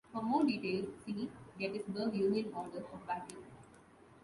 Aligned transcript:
For 0.11 0.19
more 0.23 0.43
details, 0.43 0.87
see 1.05 1.29
Gettysburg 1.59 2.15
Union 2.15 2.51
order 2.55 2.79
of 2.91 3.05
battle. 3.05 3.37